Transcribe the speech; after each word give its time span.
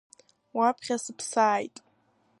Уаԥхьа 0.57 0.97
сыԥсааит! 1.03 1.75